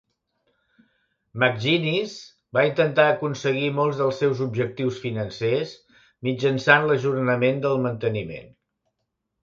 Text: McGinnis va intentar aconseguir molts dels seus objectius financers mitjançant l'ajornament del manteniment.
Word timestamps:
McGinnis 1.43 2.15
va 2.59 2.63
intentar 2.71 3.05
aconseguir 3.17 3.69
molts 3.81 4.01
dels 4.01 4.19
seus 4.25 4.43
objectius 4.49 4.99
financers 5.07 5.77
mitjançant 6.31 6.91
l'ajornament 6.91 7.67
del 7.69 7.83
manteniment. 7.89 8.55